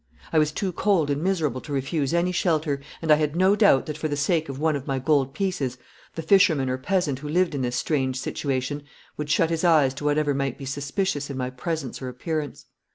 [0.33, 3.85] I was too cold and miserable to refuse any shelter, and I had no doubt
[3.85, 5.77] that for the sake of one of my gold pieces
[6.15, 8.81] the fisherman or peasant who lived in this strange situation
[9.15, 12.65] would shut his eyes to whatever might be suspicious in my presence or appearance.